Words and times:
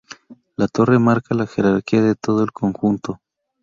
La 0.57 0.67
torre 0.67 0.97
marca 0.97 1.35
la 1.35 1.45
jerarquía 1.45 2.01
de 2.01 2.15
todo 2.15 2.41
el 2.43 2.51
conjunto. 2.51 3.19